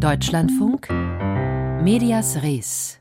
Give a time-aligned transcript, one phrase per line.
[0.00, 0.88] Deutschlandfunk
[1.82, 2.98] Medias Res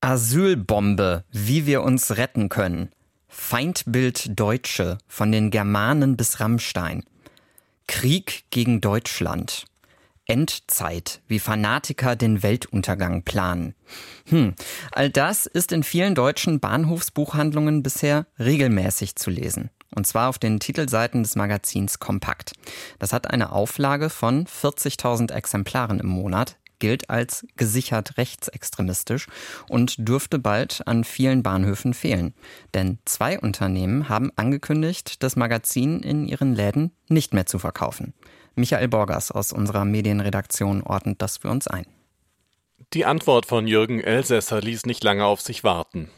[0.00, 2.88] Asylbombe, wie wir uns retten können.
[3.28, 7.04] Feindbild Deutsche, von den Germanen bis Rammstein.
[7.86, 9.66] Krieg gegen Deutschland.
[10.24, 13.74] Endzeit, wie Fanatiker den Weltuntergang planen.
[14.30, 14.54] Hm,
[14.92, 19.68] all das ist in vielen deutschen Bahnhofsbuchhandlungen bisher regelmäßig zu lesen.
[19.98, 22.52] Und zwar auf den Titelseiten des Magazins Kompakt.
[23.00, 29.26] Das hat eine Auflage von 40.000 Exemplaren im Monat, gilt als gesichert rechtsextremistisch
[29.68, 32.32] und dürfte bald an vielen Bahnhöfen fehlen.
[32.74, 38.14] Denn zwei Unternehmen haben angekündigt, das Magazin in ihren Läden nicht mehr zu verkaufen.
[38.54, 41.86] Michael Borgers aus unserer Medienredaktion ordnet das für uns ein.
[42.92, 46.08] Die Antwort von Jürgen Elsässer ließ nicht lange auf sich warten.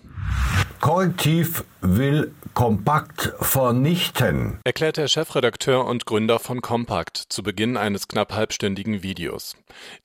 [0.81, 8.33] Korrektiv will Kompakt vernichten, erklärt der Chefredakteur und Gründer von Kompakt zu Beginn eines knapp
[8.33, 9.57] halbstündigen Videos.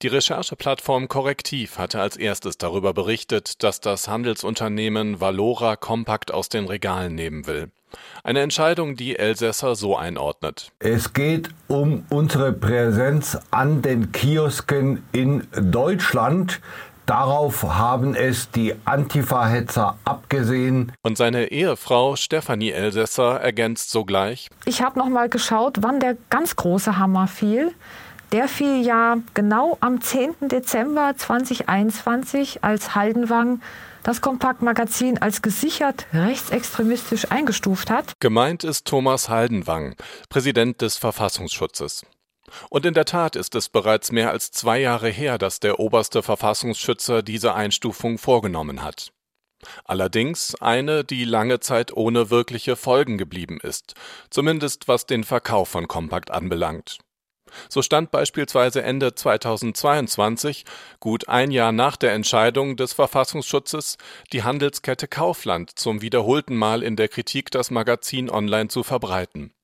[0.02, 6.66] Die Rechercheplattform Korrektiv hatte als erstes darüber berichtet, dass das Handelsunternehmen Valora Kompakt aus den
[6.66, 7.72] Regalen nehmen will.
[8.24, 10.74] Eine Entscheidung, die Elsässer so einordnet.
[10.80, 16.60] Es geht um unsere Präsenz an den Kiosken in Deutschland.
[17.06, 20.92] Darauf haben es die Antifa-Hetzer abgesehen.
[21.04, 24.50] Und seine Ehefrau Stefanie Elsässer ergänzt sogleich.
[24.66, 27.74] Ich habe noch mal geschaut, wann der ganz große Hammer fiel.
[28.32, 30.50] Der fiel ja genau am 10.
[30.50, 33.62] Dezember 2021, als Haldenwang
[34.02, 38.14] das Kompaktmagazin als gesichert rechtsextremistisch eingestuft hat.
[38.20, 39.96] Gemeint ist Thomas Haldenwang,
[40.30, 42.04] Präsident des Verfassungsschutzes.
[42.70, 46.22] Und in der Tat ist es bereits mehr als zwei Jahre her, dass der oberste
[46.24, 49.12] Verfassungsschützer diese Einstufung vorgenommen hat.
[49.84, 53.96] Allerdings eine, die lange Zeit ohne wirkliche Folgen geblieben ist,
[54.30, 57.00] zumindest was den Verkauf von Kompakt anbelangt.
[57.70, 60.66] So stand beispielsweise Ende 2022,
[61.00, 63.98] gut ein Jahr nach der Entscheidung des Verfassungsschutzes,
[64.34, 69.55] die Handelskette Kaufland zum wiederholten Mal in der Kritik, das Magazin online zu verbreiten.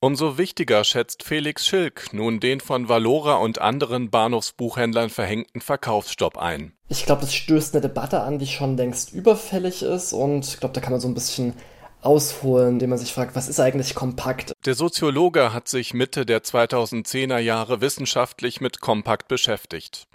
[0.00, 6.72] Umso wichtiger schätzt Felix Schilk nun den von Valora und anderen Bahnhofsbuchhändlern verhängten Verkaufsstopp ein.
[6.88, 10.74] Ich glaube, das stößt eine Debatte an, die schon längst überfällig ist und ich glaube,
[10.74, 11.54] da kann man so ein bisschen
[12.02, 14.52] ausholen, indem man sich fragt, was ist eigentlich kompakt?
[14.64, 20.06] Der Soziologe hat sich Mitte der 2010er Jahre wissenschaftlich mit Kompakt beschäftigt.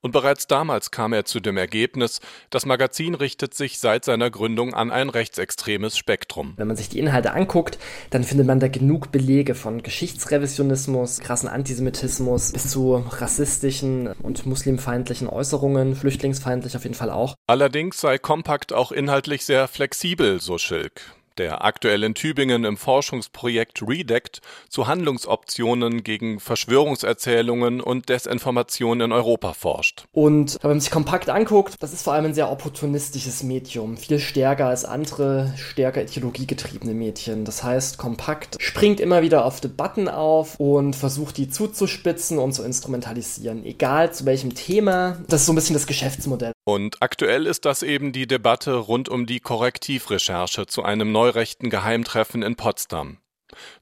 [0.00, 2.20] Und bereits damals kam er zu dem Ergebnis,
[2.50, 6.54] das Magazin richtet sich seit seiner Gründung an ein rechtsextremes Spektrum.
[6.56, 7.78] Wenn man sich die Inhalte anguckt,
[8.10, 15.28] dann findet man da genug Belege von Geschichtsrevisionismus, krassen Antisemitismus bis zu rassistischen und muslimfeindlichen
[15.28, 17.34] Äußerungen, flüchtlingsfeindlich auf jeden Fall auch.
[17.46, 21.02] Allerdings sei Kompakt auch inhaltlich sehr flexibel, so Schilk
[21.38, 29.52] der aktuell in Tübingen im Forschungsprojekt REDECT zu Handlungsoptionen gegen Verschwörungserzählungen und Desinformation in Europa
[29.52, 30.04] forscht.
[30.12, 34.18] Und wenn man sich kompakt anguckt, das ist vor allem ein sehr opportunistisches Medium, viel
[34.18, 37.44] stärker als andere, stärker ideologiegetriebene Medien.
[37.44, 42.62] Das heißt, kompakt springt immer wieder auf Debatten auf und versucht die zuzuspitzen und zu
[42.62, 45.18] instrumentalisieren, egal zu welchem Thema.
[45.28, 46.52] Das ist so ein bisschen das Geschäftsmodell.
[46.74, 52.44] Und aktuell ist das eben die Debatte rund um die Korrektivrecherche zu einem neurechten Geheimtreffen
[52.44, 53.16] in Potsdam.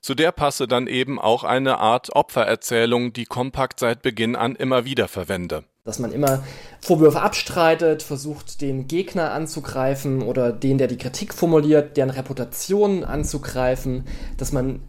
[0.01, 4.87] Zu der passe dann eben auch eine Art Opfererzählung, die Kompakt seit Beginn an immer
[4.87, 5.65] wieder verwende.
[5.85, 6.43] Dass man immer
[6.81, 14.07] Vorwürfe abstreitet, versucht den Gegner anzugreifen oder den, der die Kritik formuliert, deren Reputation anzugreifen,
[14.39, 14.81] dass man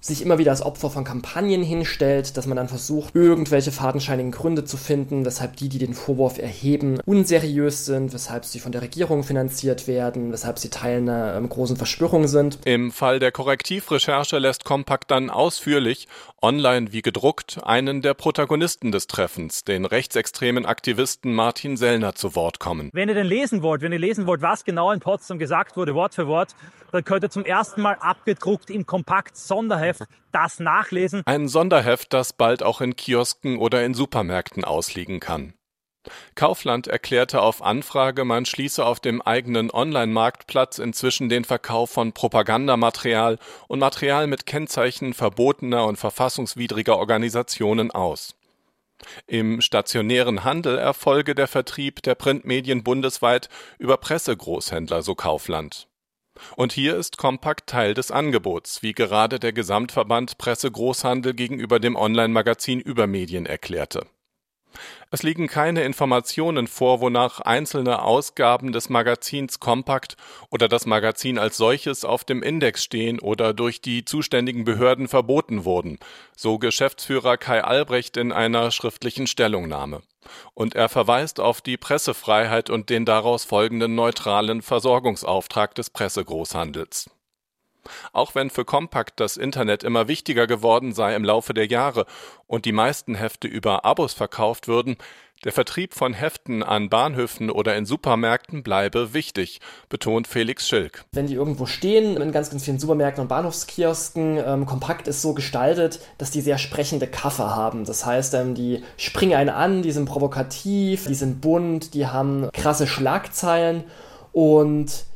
[0.00, 4.64] sich immer wieder als Opfer von Kampagnen hinstellt, dass man dann versucht, irgendwelche fadenscheinigen Gründe
[4.64, 9.22] zu finden, weshalb die, die den Vorwurf erheben, unseriös sind, weshalb sie von der Regierung
[9.22, 12.58] finanziert werden, weshalb sie Teil einer ähm, großen Verschwörung sind.
[12.64, 16.08] Im Fall der Korrektivrecherche lässt Kompakt dann ausführlich,
[16.40, 22.58] online wie gedruckt, einen der Protagonisten des Treffens, den rechtsextremen Aktivisten Martin Sellner, zu Wort
[22.58, 22.90] kommen.
[22.92, 25.94] Wenn ihr denn lesen wollt, wenn ihr lesen wollt, was genau in Potsdam gesagt wurde,
[25.94, 26.54] Wort für Wort,
[26.92, 29.89] dann könnt ihr zum ersten Mal abgedruckt im Kompakt Sonderheft
[30.32, 31.22] das nachlesen.
[31.26, 35.54] Ein Sonderheft, das bald auch in Kiosken oder in Supermärkten ausliegen kann.
[36.34, 43.38] Kaufland erklärte auf Anfrage, man schließe auf dem eigenen Online-Marktplatz inzwischen den Verkauf von Propagandamaterial
[43.68, 48.34] und Material mit Kennzeichen verbotener und verfassungswidriger Organisationen aus.
[49.26, 53.48] Im stationären Handel erfolge der Vertrieb der Printmedien bundesweit
[53.78, 55.89] über Pressegroßhändler, so Kaufland.
[56.56, 61.96] Und hier ist Kompakt Teil des Angebots, wie gerade der Gesamtverband Presse Großhandel gegenüber dem
[61.96, 64.06] Online-Magazin Übermedien erklärte.
[65.10, 70.16] Es liegen keine Informationen vor, wonach einzelne Ausgaben des Magazins Kompakt
[70.50, 75.64] oder das Magazin als solches auf dem Index stehen oder durch die zuständigen Behörden verboten
[75.64, 75.98] wurden,
[76.36, 80.02] so Geschäftsführer Kai Albrecht in einer schriftlichen Stellungnahme.
[80.54, 87.10] Und er verweist auf die Pressefreiheit und den daraus folgenden neutralen Versorgungsauftrag des Pressegroßhandels.
[88.12, 92.06] Auch wenn für Kompakt das Internet immer wichtiger geworden sei im Laufe der Jahre
[92.46, 94.96] und die meisten Hefte über Abos verkauft würden,
[95.44, 101.06] der Vertrieb von Heften an Bahnhöfen oder in Supermärkten bleibe wichtig, betont Felix Schilk.
[101.12, 105.32] Wenn die irgendwo stehen, in ganz, ganz vielen Supermärkten und Bahnhofskiosken, ähm, Kompakt ist so
[105.32, 107.86] gestaltet, dass die sehr sprechende Kaffer haben.
[107.86, 112.50] Das heißt, ähm, die springen einen an, die sind provokativ, die sind bunt, die haben
[112.52, 113.84] krasse Schlagzeilen
[114.32, 115.06] und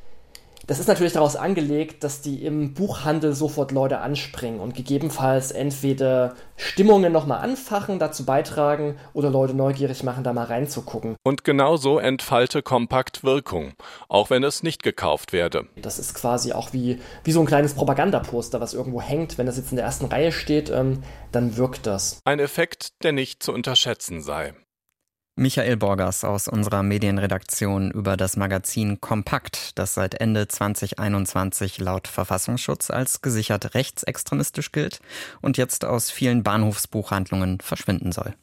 [0.67, 6.35] das ist natürlich daraus angelegt, dass die im Buchhandel sofort Leute anspringen und gegebenenfalls entweder
[6.57, 11.17] Stimmungen nochmal anfachen, dazu beitragen oder Leute neugierig machen, da mal reinzugucken.
[11.23, 13.73] Und genauso entfalte Kompakt Wirkung,
[14.09, 15.67] auch wenn es nicht gekauft werde.
[15.77, 19.39] Das ist quasi auch wie, wie so ein kleines Propagandaposter, was irgendwo hängt.
[19.39, 21.03] Wenn das jetzt in der ersten Reihe steht, ähm,
[21.33, 22.21] dann wirkt das.
[22.25, 24.55] Ein Effekt, der nicht zu unterschätzen sei.
[25.37, 32.89] Michael Borgers aus unserer Medienredaktion über das Magazin Kompakt, das seit Ende 2021 laut Verfassungsschutz
[32.89, 35.01] als gesichert rechtsextremistisch gilt
[35.41, 38.37] und jetzt aus vielen Bahnhofsbuchhandlungen verschwinden soll.